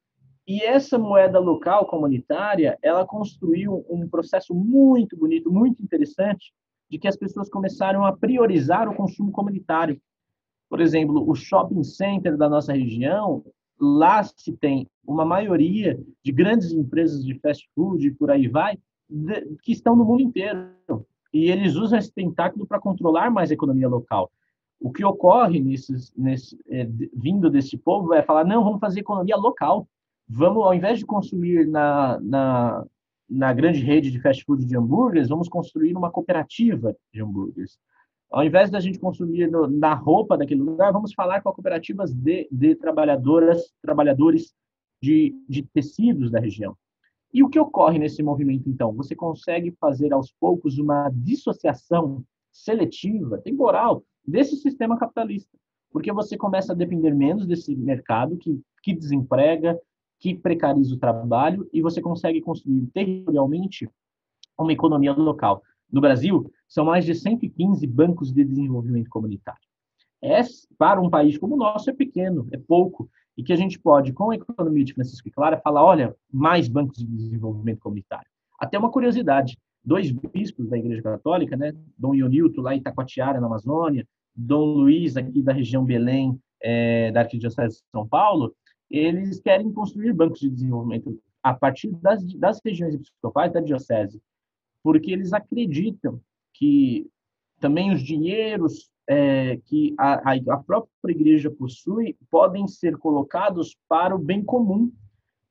[0.46, 6.52] e essa moeda local comunitária, ela construiu um processo muito bonito, muito interessante,
[6.88, 10.00] de que as pessoas começaram a priorizar o consumo comunitário.
[10.70, 13.44] Por exemplo, o shopping center da nossa região,
[13.78, 18.78] lá se tem uma maioria de grandes empresas de fast food e por aí vai,
[19.62, 20.70] que estão no mundo inteiro.
[21.34, 24.30] E eles usam esse tentáculo para controlar mais a economia local.
[24.80, 26.84] O que ocorre nesses, nesse, é,
[27.14, 29.88] vindo desse povo é falar: não, vamos fazer economia local
[30.28, 32.86] vamos, ao invés de consumir na, na,
[33.28, 37.78] na grande rede de fast food de hambúrgueres, vamos construir uma cooperativa de hambúrgueres.
[38.30, 42.48] Ao invés da gente consumir no, na roupa daquele lugar, vamos falar com cooperativas de,
[42.50, 44.52] de trabalhadoras, trabalhadores
[45.00, 46.76] de, de tecidos da região.
[47.32, 48.92] E o que ocorre nesse movimento, então?
[48.94, 55.56] Você consegue fazer aos poucos uma dissociação seletiva, temporal, desse sistema capitalista,
[55.90, 59.78] porque você começa a depender menos desse mercado que, que desemprega,
[60.18, 63.88] que precariza o trabalho e você consegue construir territorialmente
[64.58, 65.62] uma economia local.
[65.90, 69.60] No Brasil, são mais de 115 bancos de desenvolvimento comunitário.
[70.22, 70.40] É,
[70.78, 74.12] para um país como o nosso, é pequeno, é pouco, e que a gente pode,
[74.12, 78.28] com a economia de Francisco e Clara, falar, olha, mais bancos de desenvolvimento comunitário.
[78.58, 83.46] Até uma curiosidade, dois bispos da Igreja Católica, né, Dom Ionilto, lá em Itacoatiara, na
[83.46, 88.54] Amazônia, Dom Luiz, aqui da região Belém, é, da Arquidiocese de São Paulo,
[88.90, 94.20] eles querem construir bancos de desenvolvimento a partir das, das regiões episcopais da diocese,
[94.82, 96.20] porque eles acreditam
[96.52, 97.08] que
[97.60, 104.18] também os dinheiros é, que a, a, própria igreja possui podem ser colocados para o
[104.18, 104.92] bem comum,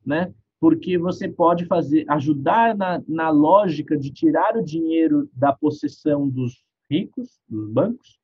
[0.06, 0.34] né?
[0.60, 6.66] Porque você pode fazer, ajudar na, na lógica de tirar o dinheiro da possessão dos
[6.90, 8.20] ricos, dos bancos,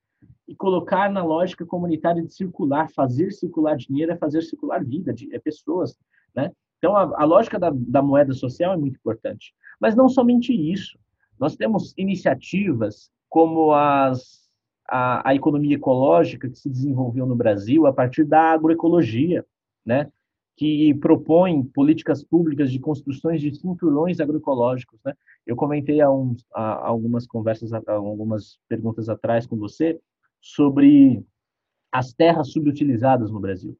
[0.52, 5.34] e colocar na lógica comunitária de circular, fazer circular dinheiro é fazer circular vida, de,
[5.34, 5.98] é pessoas,
[6.36, 6.52] né?
[6.78, 9.54] Então, a, a lógica da, da moeda social é muito importante.
[9.80, 11.00] Mas não somente isso.
[11.40, 14.50] Nós temos iniciativas como as,
[14.90, 19.46] a, a economia ecológica que se desenvolveu no Brasil a partir da agroecologia,
[19.86, 20.12] né?
[20.58, 25.00] que propõe políticas públicas de construções de cinturões agroecológicos.
[25.06, 25.14] Né?
[25.48, 26.08] Eu comentei há,
[26.54, 29.98] há algumas conversas, há algumas perguntas atrás com você
[30.41, 31.23] sobre
[31.91, 33.77] as terras subutilizadas no Brasil.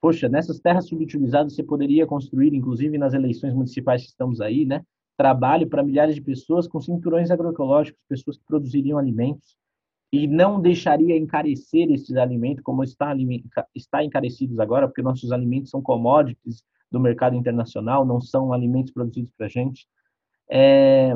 [0.00, 4.84] Poxa, nessas terras subutilizadas você poderia construir, inclusive nas eleições municipais que estamos aí, né?
[5.16, 9.56] Trabalho para milhares de pessoas com cinturões agroecológicos, pessoas que produziriam alimentos
[10.12, 13.14] e não deixaria encarecer esses alimentos como está,
[13.74, 19.32] está encarecidos agora, porque nossos alimentos são commodities do mercado internacional, não são alimentos produzidos
[19.36, 19.86] para a gente.
[20.50, 21.14] É,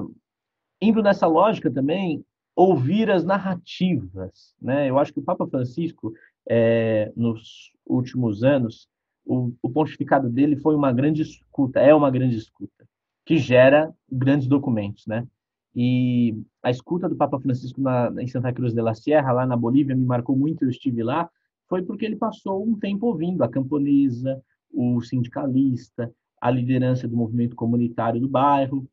[0.80, 2.24] indo nessa lógica também,
[2.56, 4.88] ouvir as narrativas, né?
[4.88, 6.14] Eu acho que o Papa Francisco,
[6.48, 8.88] é, nos últimos anos,
[9.26, 12.88] o, o, pontificado dele foi uma grande escuta, é uma grande escuta,
[13.26, 15.26] que gera grandes documentos, né?
[15.74, 19.56] E a escuta do Papa Francisco na, em Santa Cruz de la Sierra, lá na
[19.56, 21.28] Bolívia, me marcou muito, eu estive lá,
[21.68, 24.42] foi porque ele passou um tempo ouvindo a camponesa,
[24.72, 28.88] o sindicalista, a liderança do movimento comunitário do bairro,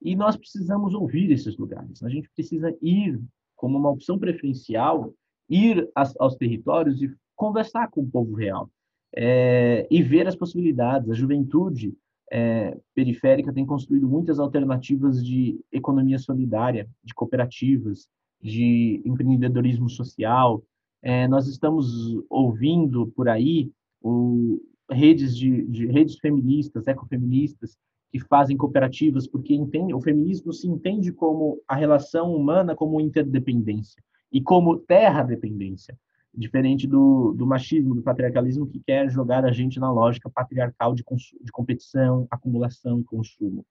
[0.00, 2.02] e nós precisamos ouvir esses lugares.
[2.02, 3.20] A gente precisa ir
[3.54, 5.14] como uma opção preferencial,
[5.48, 8.70] ir aos territórios e conversar com o povo real
[9.14, 11.10] é, e ver as possibilidades.
[11.10, 11.94] A juventude
[12.30, 18.08] é, periférica tem construído muitas alternativas de economia solidária, de cooperativas,
[18.42, 20.62] de empreendedorismo social.
[21.02, 21.86] É, nós estamos
[22.28, 23.70] ouvindo por aí
[24.02, 27.76] o, redes de, de redes feministas, ecofeministas,
[28.10, 34.02] que fazem cooperativas, porque entende, o feminismo se entende como a relação humana como interdependência
[34.32, 35.98] e como terra-dependência,
[36.34, 41.04] diferente do, do machismo, do patriarcalismo, que quer jogar a gente na lógica patriarcal de,
[41.42, 43.64] de competição, acumulação e consumo.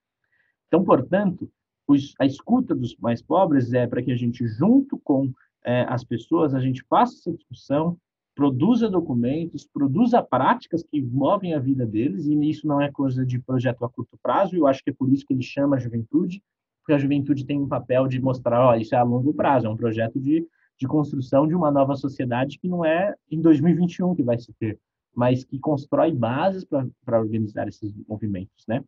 [0.68, 1.50] Então, portanto,
[1.88, 5.32] os, a escuta dos mais pobres é para que a gente, junto com
[5.64, 7.98] é, as pessoas, a gente faça essa discussão,
[8.36, 13.40] produza documentos, produza práticas que movem a vida deles, e isso não é coisa de
[13.40, 16.44] projeto a curto prazo, eu acho que é por isso que ele chama a juventude,
[16.82, 19.70] porque a juventude tem um papel de mostrar, ó, isso é a longo prazo, é
[19.70, 20.46] um projeto de,
[20.78, 24.78] de construção de uma nova sociedade que não é em 2021 que vai se ter,
[25.16, 28.84] mas que constrói bases para organizar esses movimentos, né?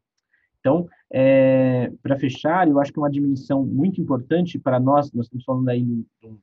[0.59, 5.45] Então, é, para fechar, eu acho que uma dimensão muito importante para nós, nós estamos
[5.45, 6.37] falando aí de um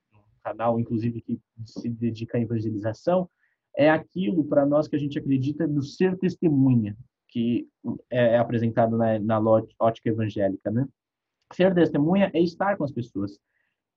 [0.44, 3.28] canal, inclusive, que se dedica à evangelização,
[3.76, 6.96] é aquilo para nós que a gente acredita no ser testemunha,
[7.28, 7.66] que
[8.10, 9.40] é, é apresentado na, na
[9.78, 10.86] ótica evangélica, né?
[11.52, 13.38] Ser testemunha é estar com as pessoas,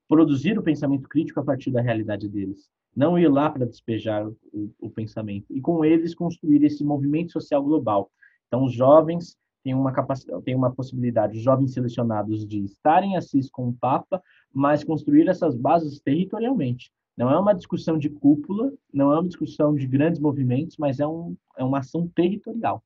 [0.08, 4.74] produzir o pensamento crítico a partir da realidade deles, não ir lá para despejar o,
[4.80, 8.10] o pensamento e com eles construir esse movimento social global.
[8.48, 13.50] Então, os jovens têm uma capacidade, têm uma possibilidade, os jovens selecionados de estarem assis
[13.50, 16.90] com o Papa, mas construir essas bases territorialmente.
[17.18, 21.08] Não é uma discussão de cúpula, não é uma discussão de grandes movimentos, mas é,
[21.08, 22.82] um, é uma ação territorial.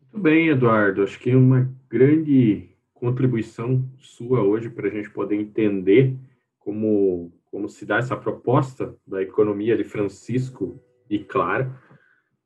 [0.00, 1.02] Muito bem, Eduardo.
[1.02, 6.16] Acho que uma grande contribuição sua hoje para a gente poder entender
[6.58, 11.70] como, como se dá essa proposta da economia de Francisco e Clara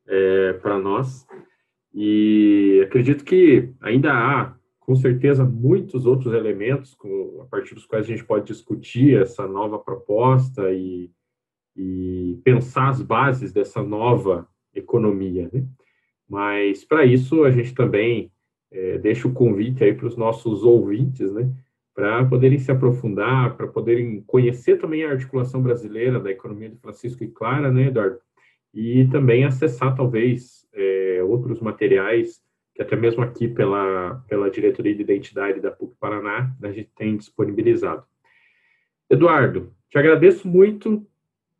[0.04, 1.24] é, para nós.
[2.00, 6.96] E acredito que ainda há com certeza muitos outros elementos
[7.40, 11.10] a partir dos quais a gente pode discutir essa nova proposta e,
[11.76, 15.50] e pensar as bases dessa nova economia.
[15.52, 15.66] Né?
[16.28, 18.30] Mas para isso a gente também
[18.70, 21.52] é, deixa o convite aí para os nossos ouvintes, né?
[21.92, 27.24] para poderem se aprofundar, para poderem conhecer também a articulação brasileira da economia de Francisco
[27.24, 28.20] e Clara, né, Eduardo?
[28.74, 32.42] E também acessar talvez é, outros materiais
[32.78, 37.16] que até mesmo aqui pela, pela Diretoria de Identidade da PUC Paraná, a gente tem
[37.16, 38.04] disponibilizado.
[39.10, 41.04] Eduardo, te agradeço muito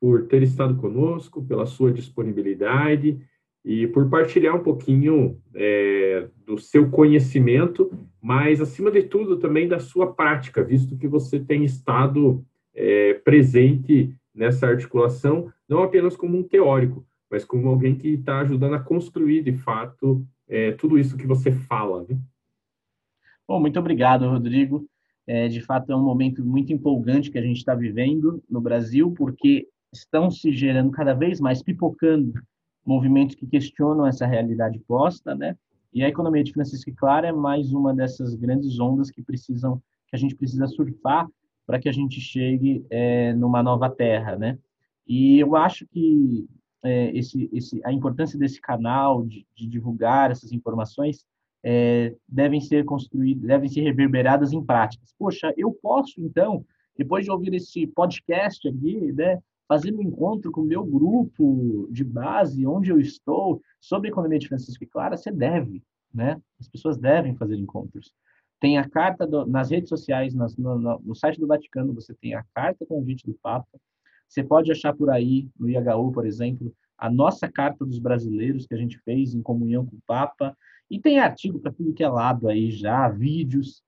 [0.00, 3.20] por ter estado conosco, pela sua disponibilidade
[3.64, 7.90] e por partilhar um pouquinho é, do seu conhecimento,
[8.22, 14.14] mas, acima de tudo, também da sua prática, visto que você tem estado é, presente
[14.38, 19.42] nessa articulação, não apenas como um teórico, mas como alguém que está ajudando a construir,
[19.42, 22.06] de fato, é, tudo isso que você fala.
[22.08, 22.16] Né?
[23.46, 24.86] Bom, muito obrigado, Rodrigo.
[25.26, 29.12] É, de fato, é um momento muito empolgante que a gente está vivendo no Brasil,
[29.12, 32.32] porque estão se gerando cada vez mais, pipocando
[32.86, 35.54] movimentos que questionam essa realidade posta, né?
[35.92, 39.82] E a economia de Francisco e Clara é mais uma dessas grandes ondas que precisam,
[40.06, 41.28] que a gente precisa surfar
[41.68, 44.58] para que a gente chegue é, numa nova terra, né?
[45.06, 46.48] E eu acho que
[46.82, 51.26] é, esse, esse, a importância desse canal de, de divulgar essas informações
[51.62, 55.14] é, devem ser construídas, devem ser reverberadas em práticas.
[55.18, 56.64] Poxa, eu posso então,
[56.96, 59.38] depois de ouvir esse podcast aqui, né,
[59.68, 64.48] fazer um encontro com o meu grupo de base, onde eu estou, sobre economia de
[64.48, 65.82] Francisco e Clara, você deve,
[66.14, 66.40] né?
[66.58, 68.14] As pessoas devem fazer encontros.
[68.60, 72.34] Tem a carta do, nas redes sociais, nas, no, no, site do Vaticano, você tem
[72.34, 73.68] a carta convite do Papa.
[74.28, 78.74] Você pode achar por aí, no IHU, por exemplo, a nossa carta dos brasileiros que
[78.74, 80.56] a gente fez em comunhão com o Papa.
[80.90, 83.82] E tem artigo para tudo que é lado aí já, vídeos.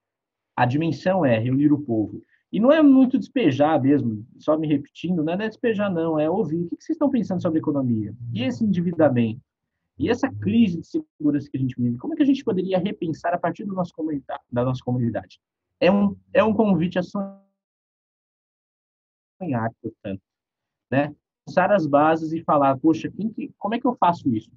[0.56, 2.22] A dimensão é reunir o povo.
[2.52, 6.64] E não é muito despejar mesmo, só me repetindo, não é despejar, não, é ouvir.
[6.64, 8.14] O que vocês estão pensando sobre economia?
[8.32, 9.40] E esse endividamento?
[10.01, 11.98] E essa crise de segurança que a gente vive?
[11.98, 13.92] Como é que a gente poderia repensar a partir do nosso
[14.51, 15.38] da nossa comunidade?
[15.78, 17.38] É um, é um convite a sonhar,
[19.82, 20.22] portanto.
[20.90, 21.14] Né?
[21.44, 24.51] Pensar as bases e falar, poxa, que, como é que eu faço isso?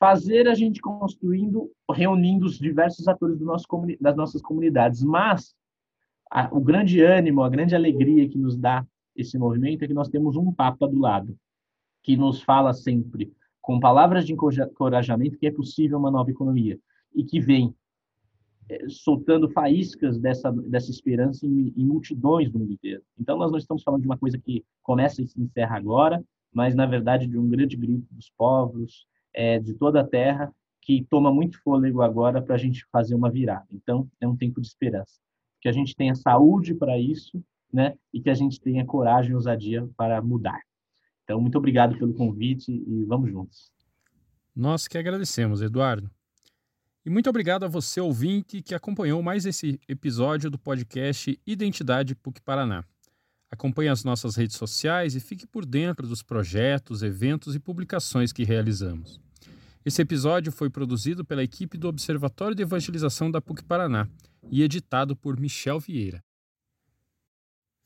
[0.00, 3.66] fazer a gente construindo, reunindo os diversos atores do nosso,
[4.00, 5.02] das nossas comunidades.
[5.04, 5.54] Mas
[6.30, 8.84] a, o grande ânimo, a grande alegria que nos dá
[9.14, 11.36] esse movimento é que nós temos um Papa do lado,
[12.02, 13.30] que nos fala sempre,
[13.70, 16.76] com palavras de encorajamento, que é possível uma nova economia,
[17.14, 17.72] e que vem
[18.68, 23.00] é, soltando faíscas dessa, dessa esperança em, em multidões do mundo inteiro.
[23.16, 26.20] Então, nós não estamos falando de uma coisa que começa e se encerra agora,
[26.52, 30.52] mas, na verdade, de um grande grito dos povos, é, de toda a terra
[30.82, 33.68] que toma muito fôlego agora para a gente fazer uma virada.
[33.70, 35.20] Então, é um tempo de esperança.
[35.60, 37.40] Que a gente tenha saúde para isso,
[37.72, 37.94] né?
[38.12, 40.60] E que a gente tenha coragem e ousadia para mudar.
[41.30, 43.70] Então, muito obrigado pelo convite e vamos juntos.
[44.52, 46.10] Nós que agradecemos, Eduardo.
[47.06, 52.40] E muito obrigado a você, ouvinte, que acompanhou mais esse episódio do podcast Identidade PUC
[52.42, 52.84] Paraná.
[53.48, 58.42] Acompanhe as nossas redes sociais e fique por dentro dos projetos, eventos e publicações que
[58.42, 59.20] realizamos.
[59.84, 64.08] Esse episódio foi produzido pela equipe do Observatório de Evangelização da PUC Paraná
[64.50, 66.24] e editado por Michel Vieira.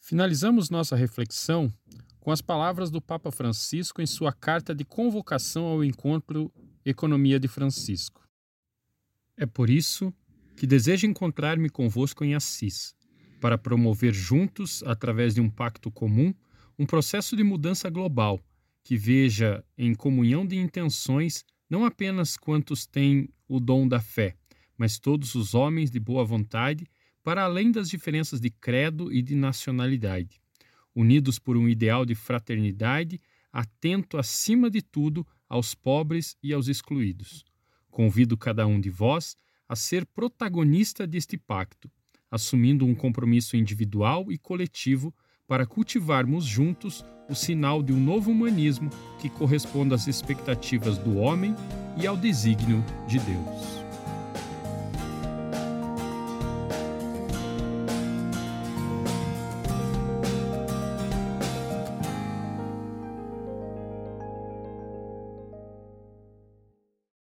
[0.00, 1.70] Finalizamos nossa reflexão
[2.24, 6.50] com as palavras do Papa Francisco em sua carta de convocação ao encontro
[6.82, 8.26] Economia de Francisco.
[9.36, 10.10] É por isso
[10.56, 12.94] que desejo encontrar-me convosco em Assis
[13.42, 16.32] para promover juntos, através de um pacto comum,
[16.78, 18.40] um processo de mudança global
[18.82, 24.34] que veja em comunhão de intenções não apenas quantos têm o dom da fé,
[24.78, 26.86] mas todos os homens de boa vontade,
[27.22, 30.40] para além das diferenças de credo e de nacionalidade,
[30.94, 33.20] unidos por um ideal de fraternidade,
[33.52, 37.44] atento acima de tudo aos pobres e aos excluídos.
[37.90, 39.36] Convido cada um de vós
[39.68, 41.90] a ser protagonista deste pacto
[42.34, 45.14] assumindo um compromisso individual e coletivo
[45.46, 48.90] para cultivarmos juntos o sinal de um novo humanismo
[49.20, 51.54] que corresponda às expectativas do homem
[51.96, 53.83] e ao desígnio de Deus.